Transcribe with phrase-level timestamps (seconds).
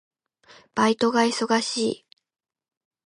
[0.73, 2.05] バイトが忙しい。